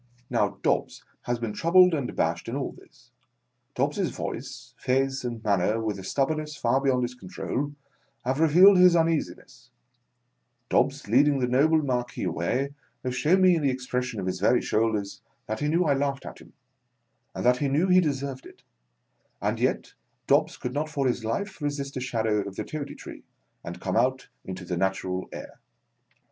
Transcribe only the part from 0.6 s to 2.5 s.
Dobbs has been troubled and abashed